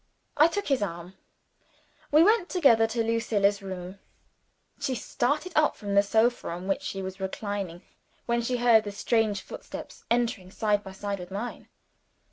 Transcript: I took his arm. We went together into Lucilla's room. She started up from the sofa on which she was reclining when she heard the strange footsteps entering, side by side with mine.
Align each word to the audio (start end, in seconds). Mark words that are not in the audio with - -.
I 0.35 0.47
took 0.47 0.69
his 0.69 0.81
arm. 0.81 1.13
We 2.11 2.23
went 2.23 2.49
together 2.49 2.85
into 2.85 3.03
Lucilla's 3.03 3.61
room. 3.61 3.99
She 4.79 4.95
started 4.95 5.51
up 5.55 5.75
from 5.75 5.93
the 5.93 6.01
sofa 6.01 6.49
on 6.49 6.67
which 6.67 6.81
she 6.81 7.03
was 7.03 7.19
reclining 7.19 7.83
when 8.25 8.41
she 8.41 8.57
heard 8.57 8.83
the 8.83 8.91
strange 8.91 9.41
footsteps 9.41 10.03
entering, 10.09 10.49
side 10.49 10.83
by 10.83 10.93
side 10.93 11.19
with 11.19 11.29
mine. 11.29 11.67